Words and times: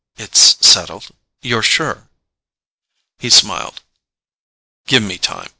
It's 0.17 0.55
settled? 0.67 1.11
You're 1.43 1.61
sure?" 1.61 2.09
He 3.19 3.29
smiled. 3.29 3.83
"Give 4.87 5.03
me 5.03 5.19
time. 5.19 5.49